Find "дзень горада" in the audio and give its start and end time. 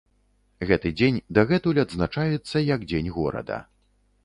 2.89-3.63